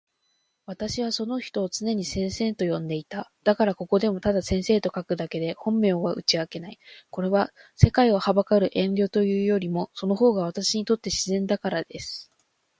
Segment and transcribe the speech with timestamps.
[0.65, 3.31] 私はその人を常に先生と呼んでいた。
[3.43, 6.79] だからここでもただ先生と書くだけで本名は打ち明けない。
[7.11, 12.31] これは、世界を憚る遠慮というよりも、その方が私にとって自然だからです。